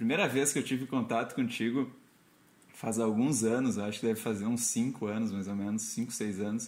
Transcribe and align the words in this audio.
primeira 0.00 0.26
vez 0.26 0.50
que 0.50 0.58
eu 0.58 0.62
tive 0.62 0.86
contato 0.86 1.34
contigo 1.34 1.92
faz 2.72 2.98
alguns 2.98 3.44
anos, 3.44 3.76
acho 3.76 4.00
que 4.00 4.06
deve 4.06 4.18
fazer 4.18 4.46
uns 4.46 4.62
5 4.62 5.04
anos 5.04 5.30
mais 5.30 5.46
ou 5.46 5.54
menos, 5.54 5.82
5, 5.82 6.10
6 6.10 6.40
anos, 6.40 6.64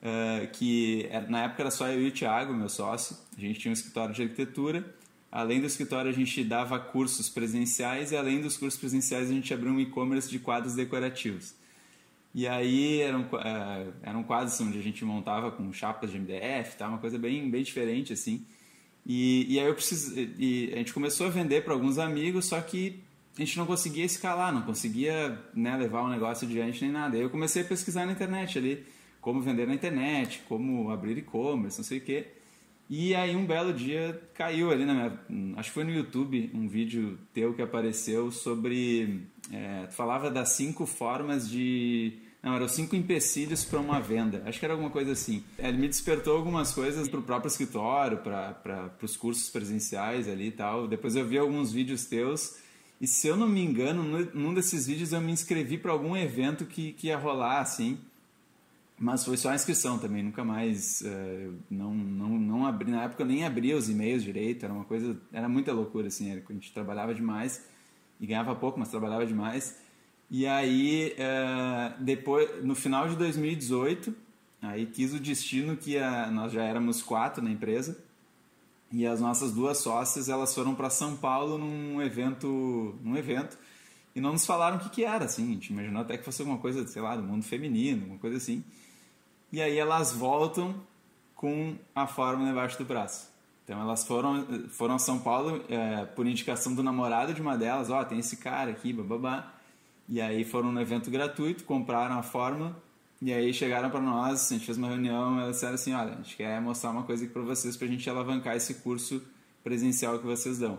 uh, 0.00 0.46
que 0.52 1.08
na 1.28 1.42
época 1.42 1.64
era 1.64 1.72
só 1.72 1.88
eu 1.88 2.00
e 2.00 2.06
o 2.06 2.12
Thiago, 2.12 2.54
meu 2.54 2.68
sócio, 2.68 3.16
a 3.36 3.40
gente 3.40 3.58
tinha 3.58 3.70
um 3.70 3.72
escritório 3.72 4.14
de 4.14 4.22
arquitetura, 4.22 4.94
além 5.28 5.58
do 5.58 5.66
escritório 5.66 6.08
a 6.08 6.14
gente 6.14 6.44
dava 6.44 6.78
cursos 6.78 7.28
presenciais 7.28 8.12
e 8.12 8.16
além 8.16 8.40
dos 8.40 8.56
cursos 8.56 8.78
presenciais 8.78 9.28
a 9.28 9.32
gente 9.32 9.52
abriu 9.52 9.72
um 9.72 9.80
e-commerce 9.80 10.30
de 10.30 10.38
quadros 10.38 10.76
decorativos. 10.76 11.56
E 12.32 12.46
aí 12.46 13.00
eram, 13.00 13.22
uh, 13.22 13.92
eram 14.04 14.22
quadros 14.22 14.60
onde 14.60 14.78
a 14.78 14.82
gente 14.82 15.04
montava 15.04 15.50
com 15.50 15.72
chapas 15.72 16.12
de 16.12 16.18
MDF, 16.20 16.76
tá? 16.76 16.86
uma 16.86 16.98
coisa 16.98 17.18
bem, 17.18 17.50
bem 17.50 17.64
diferente 17.64 18.12
assim. 18.12 18.46
E, 19.04 19.46
e 19.54 19.58
aí 19.58 19.66
eu 19.66 19.74
preciso, 19.74 20.14
e 20.38 20.70
a 20.72 20.76
gente 20.76 20.92
começou 20.92 21.26
a 21.26 21.30
vender 21.30 21.64
para 21.64 21.74
alguns 21.74 21.98
amigos, 21.98 22.46
só 22.46 22.60
que 22.60 23.00
a 23.36 23.40
gente 23.40 23.56
não 23.56 23.66
conseguia 23.66 24.04
escalar, 24.04 24.52
não 24.52 24.62
conseguia 24.62 25.38
né, 25.54 25.76
levar 25.76 26.02
o 26.02 26.08
negócio 26.08 26.46
adiante 26.46 26.82
nem 26.82 26.92
nada. 26.92 27.16
Aí 27.16 27.22
eu 27.22 27.30
comecei 27.30 27.62
a 27.62 27.64
pesquisar 27.64 28.06
na 28.06 28.12
internet 28.12 28.58
ali, 28.58 28.84
como 29.20 29.40
vender 29.40 29.66
na 29.66 29.74
internet, 29.74 30.42
como 30.48 30.90
abrir 30.90 31.16
e-commerce, 31.18 31.78
não 31.78 31.84
sei 31.84 31.98
o 31.98 32.00
quê. 32.00 32.26
E 32.90 33.14
aí 33.14 33.34
um 33.34 33.46
belo 33.46 33.72
dia 33.72 34.20
caiu 34.34 34.70
ali 34.70 34.84
na 34.84 34.92
minha, 34.92 35.56
acho 35.56 35.70
que 35.70 35.74
foi 35.74 35.84
no 35.84 35.92
YouTube 35.92 36.50
um 36.52 36.68
vídeo 36.68 37.18
teu 37.32 37.54
que 37.54 37.62
apareceu 37.62 38.30
sobre, 38.30 39.22
é, 39.50 39.86
tu 39.86 39.94
falava 39.94 40.30
das 40.30 40.50
cinco 40.50 40.86
formas 40.86 41.48
de 41.48 42.18
não, 42.42 42.56
eram 42.56 42.66
cinco 42.66 42.96
empecilhos 42.96 43.64
para 43.64 43.78
uma 43.78 44.00
venda. 44.00 44.42
Acho 44.44 44.58
que 44.58 44.64
era 44.64 44.74
alguma 44.74 44.90
coisa 44.90 45.12
assim. 45.12 45.44
Ele 45.56 45.78
me 45.78 45.86
despertou 45.86 46.36
algumas 46.36 46.72
coisas 46.72 47.08
para 47.08 47.20
o 47.20 47.22
próprio 47.22 47.48
escritório, 47.48 48.18
para 48.18 48.90
os 49.00 49.16
cursos 49.16 49.48
presenciais 49.48 50.28
ali 50.28 50.48
e 50.48 50.50
tal. 50.50 50.88
Depois 50.88 51.14
eu 51.14 51.24
vi 51.24 51.38
alguns 51.38 51.70
vídeos 51.70 52.04
teus. 52.04 52.56
E 53.00 53.06
se 53.06 53.28
eu 53.28 53.36
não 53.36 53.48
me 53.48 53.62
engano, 53.62 54.28
num 54.34 54.52
desses 54.52 54.88
vídeos 54.88 55.12
eu 55.12 55.20
me 55.20 55.30
inscrevi 55.30 55.78
para 55.78 55.92
algum 55.92 56.16
evento 56.16 56.66
que, 56.66 56.92
que 56.92 57.08
ia 57.08 57.16
rolar, 57.16 57.60
assim. 57.60 57.96
Mas 58.98 59.24
foi 59.24 59.36
só 59.36 59.50
a 59.50 59.54
inscrição 59.54 59.98
também, 59.98 60.24
nunca 60.24 60.44
mais. 60.44 61.00
Uh, 61.00 61.54
não, 61.70 61.94
não, 61.94 62.28
não 62.28 62.66
abri. 62.66 62.90
Na 62.90 63.04
época 63.04 63.22
eu 63.22 63.26
nem 63.26 63.44
abria 63.44 63.76
os 63.76 63.88
e-mails 63.88 64.24
direito, 64.24 64.64
era 64.64 64.72
uma 64.72 64.84
coisa. 64.84 65.16
Era 65.32 65.48
muita 65.48 65.72
loucura, 65.72 66.08
assim. 66.08 66.32
A 66.32 66.52
gente 66.52 66.72
trabalhava 66.72 67.14
demais 67.14 67.62
e 68.22 68.26
ganhava 68.26 68.54
pouco, 68.54 68.78
mas 68.78 68.88
trabalhava 68.88 69.26
demais. 69.26 69.76
E 70.30 70.46
aí, 70.46 71.14
uh, 71.18 72.02
depois, 72.02 72.64
no 72.64 72.76
final 72.76 73.08
de 73.08 73.16
2018, 73.16 74.14
aí 74.62 74.86
quis 74.86 75.12
o 75.12 75.18
destino 75.18 75.76
que 75.76 75.98
a, 75.98 76.30
nós 76.30 76.52
já 76.52 76.62
éramos 76.62 77.02
quatro 77.02 77.42
na 77.42 77.50
empresa 77.50 77.98
e 78.92 79.04
as 79.04 79.20
nossas 79.20 79.52
duas 79.52 79.78
sócias 79.78 80.28
elas 80.28 80.54
foram 80.54 80.74
para 80.74 80.88
São 80.88 81.16
Paulo 81.16 81.58
num 81.58 82.00
evento, 82.00 82.96
num 83.02 83.16
evento 83.16 83.58
e 84.14 84.20
não 84.20 84.32
nos 84.32 84.46
falaram 84.46 84.76
o 84.76 84.80
que, 84.80 84.90
que 84.90 85.04
era, 85.04 85.24
assim, 85.24 85.50
a 85.50 85.54
gente 85.54 85.72
imaginou 85.72 86.02
até 86.02 86.16
que 86.16 86.24
fosse 86.24 86.42
alguma 86.42 86.58
coisa, 86.58 86.86
sei 86.86 87.02
lá, 87.02 87.16
do 87.16 87.22
mundo 87.22 87.42
feminino, 87.42 88.02
alguma 88.02 88.18
coisa 88.20 88.36
assim. 88.36 88.62
E 89.50 89.60
aí 89.60 89.76
elas 89.76 90.12
voltam 90.12 90.74
com 91.34 91.76
a 91.94 92.06
fórmula 92.06 92.50
embaixo 92.50 92.78
do 92.78 92.84
braço. 92.84 93.31
Então 93.72 93.80
elas 93.80 94.04
foram, 94.04 94.46
foram 94.68 94.96
a 94.96 94.98
São 94.98 95.18
Paulo 95.18 95.64
é, 95.66 96.04
por 96.04 96.26
indicação 96.26 96.74
do 96.74 96.82
namorado 96.82 97.32
de 97.32 97.40
uma 97.40 97.56
delas, 97.56 97.88
ó, 97.88 98.02
oh, 98.02 98.04
tem 98.04 98.18
esse 98.18 98.36
cara 98.36 98.70
aqui, 98.70 98.92
bababá. 98.92 99.50
E 100.06 100.20
aí 100.20 100.44
foram 100.44 100.70
no 100.70 100.78
evento 100.78 101.10
gratuito, 101.10 101.64
compraram 101.64 102.18
a 102.18 102.22
fórmula 102.22 102.76
e 103.22 103.32
aí 103.32 103.54
chegaram 103.54 103.88
para 103.88 104.00
nós, 104.02 104.52
a 104.52 104.54
gente 104.54 104.66
fez 104.66 104.76
uma 104.76 104.88
reunião, 104.88 105.40
elas 105.40 105.54
disseram 105.54 105.74
assim, 105.74 105.94
olha, 105.94 106.12
a 106.12 106.16
gente 106.16 106.36
quer 106.36 106.60
mostrar 106.60 106.90
uma 106.90 107.04
coisa 107.04 107.24
aqui 107.24 107.32
para 107.32 107.40
vocês 107.40 107.74
para 107.74 107.86
a 107.86 107.90
gente 107.90 108.10
alavancar 108.10 108.56
esse 108.56 108.74
curso 108.74 109.22
presencial 109.64 110.18
que 110.18 110.26
vocês 110.26 110.58
dão. 110.58 110.78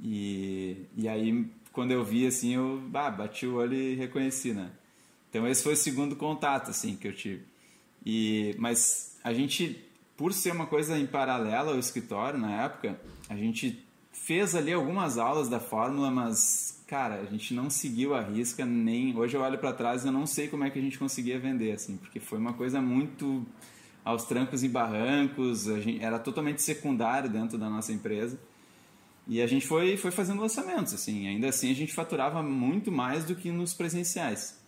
E, 0.00 0.86
e 0.96 1.06
aí 1.06 1.46
quando 1.72 1.90
eu 1.90 2.02
vi 2.02 2.26
assim, 2.26 2.54
eu 2.54 2.82
bah, 2.86 3.10
bati 3.10 3.46
o 3.46 3.56
olho 3.56 3.74
e 3.74 3.96
reconheci, 3.96 4.54
né? 4.54 4.70
Então 5.28 5.46
esse 5.46 5.62
foi 5.62 5.74
o 5.74 5.76
segundo 5.76 6.16
contato 6.16 6.70
assim 6.70 6.96
que 6.96 7.06
eu 7.06 7.14
tive. 7.14 7.44
E 8.02 8.54
mas 8.58 9.18
a 9.22 9.34
gente 9.34 9.87
por 10.18 10.32
ser 10.32 10.52
uma 10.52 10.66
coisa 10.66 10.98
em 10.98 11.06
paralelo 11.06 11.70
ao 11.70 11.78
escritório 11.78 12.38
na 12.38 12.64
época, 12.64 13.00
a 13.28 13.36
gente 13.36 13.86
fez 14.10 14.56
ali 14.56 14.72
algumas 14.72 15.16
aulas 15.16 15.48
da 15.48 15.60
fórmula, 15.60 16.10
mas 16.10 16.82
cara, 16.88 17.20
a 17.20 17.24
gente 17.24 17.54
não 17.54 17.70
seguiu 17.70 18.14
a 18.14 18.20
risca, 18.20 18.66
nem. 18.66 19.16
Hoje 19.16 19.36
eu 19.36 19.40
olho 19.42 19.58
para 19.58 19.72
trás 19.72 20.04
eu 20.04 20.10
não 20.10 20.26
sei 20.26 20.48
como 20.48 20.64
é 20.64 20.70
que 20.70 20.78
a 20.78 20.82
gente 20.82 20.98
conseguia 20.98 21.38
vender, 21.38 21.72
assim, 21.72 21.96
porque 21.96 22.18
foi 22.18 22.36
uma 22.36 22.52
coisa 22.52 22.80
muito 22.80 23.46
aos 24.04 24.24
trancos 24.24 24.64
e 24.64 24.68
barrancos, 24.68 25.64
gente, 25.64 26.02
era 26.02 26.18
totalmente 26.18 26.62
secundário 26.62 27.30
dentro 27.30 27.56
da 27.56 27.70
nossa 27.70 27.92
empresa. 27.92 28.40
E 29.26 29.40
a 29.40 29.46
gente 29.46 29.66
foi, 29.66 29.96
foi 29.96 30.10
fazendo 30.10 30.40
lançamentos, 30.40 30.94
assim, 30.94 31.28
ainda 31.28 31.48
assim 31.48 31.70
a 31.70 31.74
gente 31.74 31.92
faturava 31.92 32.42
muito 32.42 32.90
mais 32.90 33.24
do 33.24 33.36
que 33.36 33.52
nos 33.52 33.72
presenciais. 33.72 34.58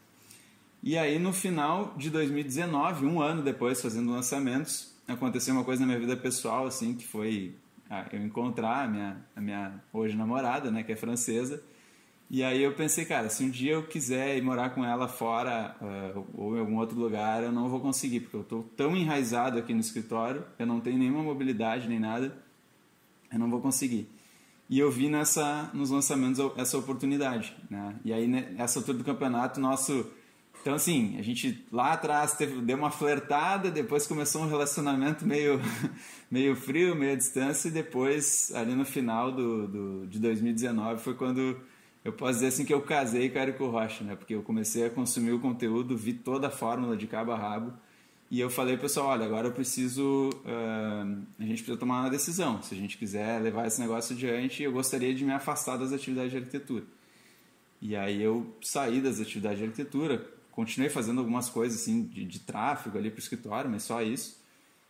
E 0.82 0.96
aí 0.96 1.18
no 1.18 1.32
final 1.32 1.94
de 1.96 2.10
2019, 2.10 3.06
um 3.06 3.20
ano 3.20 3.42
depois 3.42 3.80
fazendo 3.80 4.10
lançamentos, 4.10 4.94
aconteceu 5.06 5.54
uma 5.54 5.64
coisa 5.64 5.80
na 5.80 5.86
minha 5.86 5.98
vida 5.98 6.16
pessoal, 6.16 6.66
assim, 6.66 6.94
que 6.94 7.06
foi 7.06 7.54
ah, 7.88 8.06
eu 8.12 8.22
encontrar 8.22 8.84
a 8.84 8.88
minha, 8.88 9.16
a 9.34 9.40
minha 9.40 9.82
hoje 9.92 10.16
namorada, 10.16 10.70
né, 10.70 10.82
que 10.82 10.92
é 10.92 10.96
francesa, 10.96 11.62
e 12.30 12.44
aí 12.44 12.62
eu 12.62 12.72
pensei, 12.72 13.04
cara, 13.04 13.28
se 13.28 13.42
um 13.42 13.50
dia 13.50 13.72
eu 13.72 13.82
quiser 13.82 14.36
ir 14.36 14.42
morar 14.42 14.70
com 14.70 14.84
ela 14.84 15.08
fora 15.08 15.74
uh, 15.82 16.24
ou 16.32 16.56
em 16.56 16.60
algum 16.60 16.76
outro 16.76 16.96
lugar, 16.96 17.42
eu 17.42 17.50
não 17.50 17.68
vou 17.68 17.80
conseguir, 17.80 18.20
porque 18.20 18.36
eu 18.36 18.42
estou 18.42 18.62
tão 18.76 18.96
enraizado 18.96 19.58
aqui 19.58 19.74
no 19.74 19.80
escritório, 19.80 20.44
eu 20.56 20.64
não 20.64 20.80
tenho 20.80 20.96
nenhuma 20.96 21.24
mobilidade 21.24 21.88
nem 21.88 21.98
nada, 21.98 22.32
eu 23.32 23.38
não 23.38 23.50
vou 23.50 23.60
conseguir. 23.60 24.08
E 24.68 24.78
eu 24.78 24.88
vi 24.92 25.08
nessa, 25.08 25.70
nos 25.74 25.90
lançamentos 25.90 26.38
essa 26.56 26.78
oportunidade, 26.78 27.52
né? 27.68 27.96
E 28.04 28.12
aí 28.12 28.28
nessa 28.28 28.78
altura 28.78 28.98
do 28.98 29.04
campeonato 29.04 29.58
nosso, 29.58 30.06
então 30.60 30.74
assim, 30.74 31.18
a 31.18 31.22
gente 31.22 31.64
lá 31.72 31.92
atrás 31.92 32.34
teve, 32.34 32.60
deu 32.60 32.76
uma 32.76 32.90
flertada, 32.90 33.70
depois 33.70 34.06
começou 34.06 34.42
um 34.42 34.48
relacionamento 34.48 35.26
meio, 35.26 35.60
meio 36.30 36.54
frio, 36.54 36.94
meio 36.94 37.12
à 37.12 37.16
distância, 37.16 37.68
e 37.68 37.70
depois 37.70 38.52
ali 38.54 38.74
no 38.74 38.84
final 38.84 39.32
do, 39.32 39.68
do 39.68 40.06
de 40.06 40.18
2019 40.18 41.02
foi 41.02 41.14
quando 41.14 41.60
eu 42.04 42.12
posso 42.12 42.34
dizer 42.34 42.46
assim 42.48 42.64
que 42.64 42.72
eu 42.72 42.80
casei 42.80 43.28
com 43.28 43.38
o 43.38 43.42
Érico 43.42 43.66
Rocha, 43.66 44.04
né? 44.04 44.16
Porque 44.16 44.34
eu 44.34 44.42
comecei 44.42 44.86
a 44.86 44.90
consumir 44.90 45.32
o 45.32 45.38
conteúdo, 45.38 45.96
vi 45.96 46.14
toda 46.14 46.48
a 46.48 46.50
fórmula 46.50 46.96
de 46.96 47.06
cabo 47.06 47.32
a 47.32 47.36
rabo 47.36 47.72
e 48.30 48.38
eu 48.38 48.48
falei, 48.48 48.76
pessoal, 48.76 49.08
olha, 49.08 49.26
agora 49.26 49.48
eu 49.48 49.52
preciso, 49.52 50.30
uh, 50.30 51.26
a 51.36 51.42
gente 51.42 51.56
precisa 51.56 51.76
tomar 51.76 52.02
uma 52.02 52.10
decisão. 52.10 52.62
Se 52.62 52.72
a 52.72 52.78
gente 52.78 52.96
quiser 52.96 53.42
levar 53.42 53.66
esse 53.66 53.80
negócio 53.80 54.14
adiante, 54.14 54.62
eu 54.62 54.70
gostaria 54.70 55.12
de 55.12 55.24
me 55.24 55.32
afastar 55.32 55.76
das 55.76 55.92
atividades 55.92 56.30
de 56.30 56.36
arquitetura. 56.36 56.84
E 57.82 57.96
aí 57.96 58.22
eu 58.22 58.54
saí 58.62 59.00
das 59.00 59.20
atividades 59.20 59.58
de 59.58 59.64
arquitetura, 59.64 60.24
continuei 60.50 60.90
fazendo 60.90 61.18
algumas 61.18 61.48
coisas 61.48 61.80
assim 61.80 62.04
de, 62.04 62.24
de 62.24 62.40
tráfego 62.40 62.98
ali 62.98 63.10
para 63.10 63.18
o 63.18 63.22
escritório, 63.22 63.70
mas 63.70 63.82
só 63.82 64.02
isso. 64.02 64.40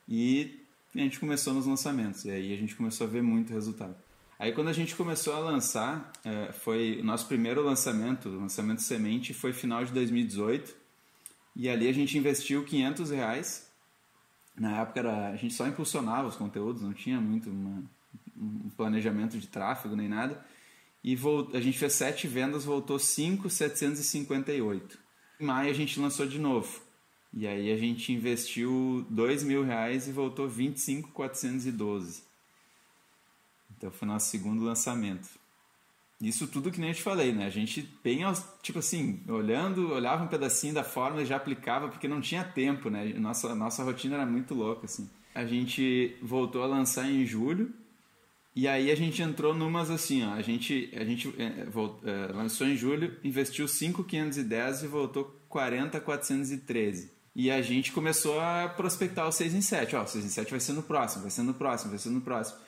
E 0.09 0.61
a 0.95 0.99
gente 0.99 1.21
começou 1.21 1.55
nos 1.55 1.67
lançamentos. 1.67 2.25
E 2.25 2.31
aí 2.31 2.53
a 2.53 2.57
gente 2.57 2.75
começou 2.75 3.07
a 3.07 3.11
ver 3.11 3.23
muito 3.23 3.53
resultado. 3.53 3.95
Aí 4.39 4.53
quando 4.53 4.69
a 4.69 4.73
gente 4.73 4.97
começou 4.97 5.35
a 5.35 5.39
lançar, 5.39 6.11
é, 6.25 6.51
foi 6.53 7.01
o 7.01 7.05
nosso 7.05 7.27
primeiro 7.27 7.63
lançamento, 7.63 8.29
o 8.29 8.41
lançamento 8.41 8.81
semente 8.81 9.35
foi 9.35 9.53
final 9.53 9.85
de 9.85 9.93
2018 9.93 10.75
e 11.55 11.69
ali 11.69 11.89
a 11.89 11.93
gente 11.93 12.17
investiu 12.17 12.65
500 12.65 13.11
reais. 13.11 13.71
Na 14.57 14.81
época 14.81 15.01
era, 15.01 15.29
a 15.29 15.37
gente 15.37 15.53
só 15.53 15.67
impulsionava 15.67 16.27
os 16.27 16.37
conteúdos, 16.37 16.81
não 16.81 16.95
tinha 16.95 17.21
muito 17.21 17.51
uma, 17.51 17.83
um 18.37 18.71
planejamento 18.71 19.39
de 19.39 19.47
tráfego 19.47 19.95
nem 19.95 20.09
nada. 20.09 20.43
E 21.05 21.15
volt, 21.15 21.55
a 21.55 21.61
gente 21.61 21.79
fez 21.79 21.93
sete 21.93 22.27
vendas, 22.27 22.65
voltou 22.65 22.99
5,758. 22.99 25.10
Em 25.41 25.45
maio 25.45 25.71
a 25.71 25.75
gente 25.75 25.99
lançou 25.99 26.27
de 26.27 26.39
novo. 26.39 26.81
E 27.33 27.47
aí 27.47 27.73
a 27.73 27.77
gente 27.77 28.13
investiu 28.13 29.07
dois 29.09 29.43
mil 29.43 29.65
reais 29.65 30.07
e 30.07 30.13
voltou 30.13 30.49
25,412. 30.49 32.23
Então 33.77 33.91
foi 33.91 34.07
nosso 34.07 34.29
segundo 34.29 34.63
lançamento. 34.63 35.29
Isso 36.21 36.47
tudo 36.47 36.71
que 36.71 36.79
nem 36.79 36.91
eu 36.91 36.95
te 36.95 37.03
falei, 37.03 37.33
né? 37.33 37.47
A 37.47 37.51
gente 37.51 37.89
bem, 38.05 38.21
tipo 38.63 38.81
assim, 38.81 39.23
olhando, 39.27 39.91
olhava 39.91 40.23
um 40.23 40.29
pedacinho 40.29 40.75
da 40.75 40.85
fórmula 40.85 41.23
e 41.23 41.27
já 41.27 41.37
aplicava 41.37 41.89
porque 41.89 42.07
não 42.07 42.21
tinha 42.21 42.45
tempo, 42.45 42.91
né? 42.91 43.15
Nossa, 43.15 43.55
nossa 43.55 43.83
rotina 43.83 44.17
era 44.17 44.27
muito 44.27 44.53
louca, 44.53 44.85
assim. 44.85 45.09
A 45.35 45.47
gente 45.47 46.15
voltou 46.21 46.63
a 46.63 46.67
lançar 46.67 47.11
em 47.11 47.25
julho 47.25 47.73
e 48.55 48.67
aí 48.67 48.91
a 48.91 48.95
gente 48.95 49.23
entrou 49.23 49.55
numas 49.55 49.91
assim, 49.91 50.25
ó. 50.25 50.33
A 50.33 50.43
gente, 50.43 50.91
a 50.97 51.05
gente 51.05 51.33
é, 51.39 51.67
é, 51.67 52.33
lançou 52.33 52.67
em 52.67 52.77
julho, 52.77 53.17
investiu 53.23 53.69
5,510 53.69 54.83
e 54.83 54.87
voltou 54.87 55.25
40,413. 55.49 57.13
E 57.35 57.51
a 57.51 57.63
gente 57.63 57.93
começou 57.93 58.41
a 58.41 58.69
prospectar 58.69 59.27
o 59.27 59.33
6 59.33 59.55
em 59.55 59.61
7. 59.61 59.95
Ó, 59.95 60.03
o 60.03 60.07
6 60.07 60.25
em 60.25 60.29
7 60.29 60.51
vai 60.51 60.61
ser 60.61 60.73
no 60.73 60.83
próximo, 60.83 61.23
vai 61.23 61.31
ser 61.31 61.43
no 61.43 61.55
próximo, 61.55 61.91
vai 61.91 61.99
ser 61.99 62.11
no 62.11 62.21
próximo. 62.21 62.59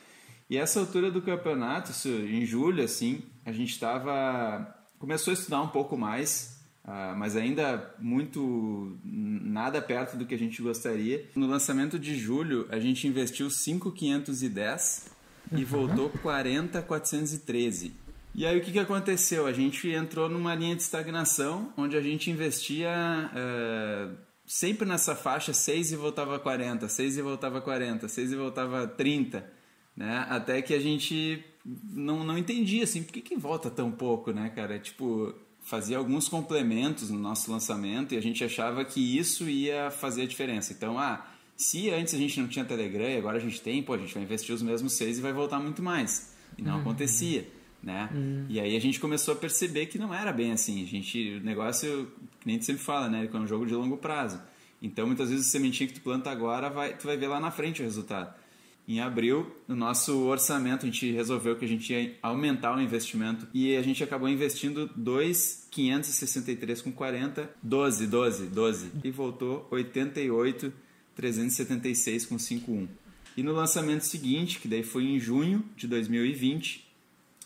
E 0.48 0.56
essa 0.56 0.80
altura 0.80 1.10
do 1.10 1.20
campeonato, 1.20 1.90
isso, 1.90 2.08
em 2.08 2.44
julho, 2.46 2.84
assim, 2.84 3.22
a 3.44 3.52
gente 3.52 3.70
estava. 3.70 4.74
começou 4.98 5.32
a 5.32 5.34
estudar 5.34 5.62
um 5.62 5.68
pouco 5.68 5.96
mais, 5.96 6.62
uh, 6.84 7.16
mas 7.16 7.36
ainda 7.36 7.92
muito. 7.98 8.98
nada 9.02 9.82
perto 9.82 10.16
do 10.16 10.26
que 10.26 10.34
a 10.34 10.38
gente 10.38 10.62
gostaria. 10.62 11.28
No 11.34 11.46
lançamento 11.46 11.98
de 11.98 12.16
julho, 12.16 12.66
a 12.70 12.78
gente 12.78 13.06
investiu 13.08 13.50
5,510 13.50 15.06
uhum. 15.06 15.11
E 15.56 15.64
voltou 15.64 16.10
40,413. 16.22 17.92
E 18.34 18.46
aí 18.46 18.58
o 18.58 18.62
que, 18.62 18.72
que 18.72 18.78
aconteceu? 18.78 19.46
A 19.46 19.52
gente 19.52 19.88
entrou 19.88 20.28
numa 20.28 20.54
linha 20.54 20.74
de 20.74 20.82
estagnação, 20.82 21.72
onde 21.76 21.96
a 21.96 22.00
gente 22.00 22.30
investia 22.30 22.90
uh, 23.30 24.16
sempre 24.46 24.86
nessa 24.86 25.14
faixa 25.14 25.52
6 25.52 25.92
e 25.92 25.96
voltava 25.96 26.36
a 26.36 26.38
40, 26.38 26.88
6 26.88 27.18
e 27.18 27.22
voltava 27.22 27.58
a 27.58 27.60
40, 27.60 28.08
6 28.08 28.32
e 28.32 28.36
voltava 28.36 28.84
a 28.84 28.86
30, 28.86 29.50
né? 29.94 30.26
Até 30.30 30.62
que 30.62 30.72
a 30.72 30.80
gente 30.80 31.44
não, 31.64 32.24
não 32.24 32.38
entendia, 32.38 32.84
assim, 32.84 33.02
por 33.02 33.12
que, 33.12 33.20
que 33.20 33.36
volta 33.36 33.70
tão 33.70 33.90
pouco, 33.90 34.32
né, 34.32 34.48
cara? 34.48 34.78
Tipo, 34.78 35.34
fazia 35.60 35.98
alguns 35.98 36.28
complementos 36.28 37.10
no 37.10 37.18
nosso 37.18 37.50
lançamento 37.50 38.14
e 38.14 38.16
a 38.16 38.22
gente 38.22 38.42
achava 38.42 38.84
que 38.84 39.18
isso 39.18 39.48
ia 39.48 39.90
fazer 39.90 40.22
a 40.22 40.26
diferença. 40.26 40.72
Então, 40.72 40.98
ah, 40.98 41.24
se 41.56 41.90
antes 41.90 42.14
a 42.14 42.18
gente 42.18 42.40
não 42.40 42.48
tinha 42.48 42.64
Telegram 42.64 43.08
e 43.08 43.16
agora 43.16 43.36
a 43.36 43.40
gente 43.40 43.60
tem, 43.60 43.82
pô, 43.82 43.94
a 43.94 43.98
gente 43.98 44.14
vai 44.14 44.22
investir 44.22 44.54
os 44.54 44.62
mesmos 44.62 44.94
6 44.94 45.18
e 45.18 45.20
vai 45.20 45.32
voltar 45.32 45.58
muito 45.60 45.82
mais. 45.82 46.32
E 46.58 46.62
não 46.62 46.74
uhum. 46.74 46.80
acontecia 46.80 47.46
né? 47.82 48.08
Uhum. 48.14 48.46
E 48.48 48.60
aí 48.60 48.76
a 48.76 48.80
gente 48.80 49.00
começou 49.00 49.34
a 49.34 49.36
perceber 49.36 49.86
que 49.86 49.98
não 49.98 50.14
era 50.14 50.32
bem 50.32 50.52
assim. 50.52 50.82
A 50.82 50.86
gente, 50.86 51.38
o 51.38 51.44
negócio, 51.44 52.08
que 52.40 52.46
nem 52.46 52.60
sempre 52.62 52.82
fala, 52.82 53.08
né? 53.08 53.28
É 53.30 53.36
um 53.36 53.46
jogo 53.46 53.66
de 53.66 53.74
longo 53.74 53.96
prazo. 53.96 54.40
Então, 54.80 55.06
muitas 55.06 55.30
vezes, 55.30 55.46
a 55.46 55.50
sementinha 55.50 55.88
que 55.88 55.94
tu 55.94 56.00
planta 56.00 56.30
agora, 56.30 56.70
vai, 56.70 56.96
tu 56.96 57.06
vai 57.06 57.16
ver 57.16 57.26
lá 57.28 57.40
na 57.40 57.50
frente 57.50 57.82
o 57.82 57.84
resultado. 57.84 58.32
Em 58.86 59.00
abril, 59.00 59.46
no 59.68 59.76
nosso 59.76 60.24
orçamento, 60.26 60.84
a 60.84 60.90
gente 60.90 61.10
resolveu 61.12 61.56
que 61.56 61.64
a 61.64 61.68
gente 61.68 61.92
ia 61.92 62.16
aumentar 62.20 62.76
o 62.76 62.80
investimento 62.80 63.46
e 63.54 63.76
a 63.76 63.82
gente 63.82 64.02
acabou 64.02 64.28
investindo 64.28 64.90
2,563 64.96 66.82
com 66.82 66.90
40, 66.90 67.48
12, 67.62 68.06
12, 68.08 68.46
12 68.46 68.90
e 69.04 69.10
voltou 69.12 69.68
88, 69.70 70.72
376 71.14 72.26
com 72.26 72.38
51. 72.38 72.88
E 73.36 73.42
no 73.42 73.52
lançamento 73.52 74.02
seguinte, 74.02 74.58
que 74.58 74.68
daí 74.68 74.82
foi 74.82 75.04
em 75.04 75.18
junho 75.18 75.64
de 75.76 75.86
2020, 75.86 76.86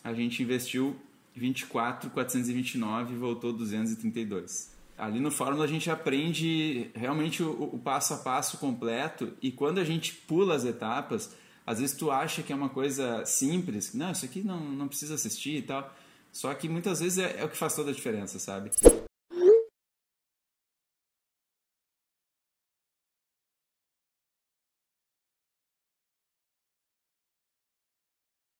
a 0.03 0.13
gente 0.13 0.43
investiu 0.43 0.97
24,429 1.35 3.15
e 3.15 3.17
voltou 3.17 3.53
232. 3.53 4.75
Ali 4.99 5.21
no 5.21 5.31
Fórmula 5.31 5.65
a 5.65 5.69
gente 5.69 5.91
aprende 5.91 6.91
realmente 6.95 7.43
o, 7.43 7.71
o, 7.75 7.79
passo 7.79 8.15
a 8.15 8.17
passo 8.17 8.57
completo 8.57 9.35
e 9.43 9.53
quando 9.53 9.79
a 9.79 9.85
gente 9.85 10.15
pula 10.15 10.57
as 10.57 10.65
etapas, 10.65 11.35
às 11.67 11.79
vezes 11.79 11.95
tu 11.95 12.11
acha 12.11 12.43
que 12.43 12.53
é 12.53 12.57
uma 12.57 12.71
coisa 12.71 13.25
simples, 13.27 13.93
não, 13.93 14.13
isso 14.13 14.25
aqui 14.25 14.43
não, 14.43 14.59
não 14.59 14.89
precisa 14.89 15.15
assistir 15.15 15.57
e 15.59 15.63
tal, 15.63 15.95
só 16.33 16.53
que 16.55 16.69
muitas 16.69 17.01
vezes 17.01 17.19
é, 17.19 17.41
é 17.41 17.45
o 17.45 17.49
que 17.49 17.57
faz 17.57 17.75
toda 17.75 17.91
a 17.91 17.95
diferença, 17.95 18.39
sabe? 18.39 18.71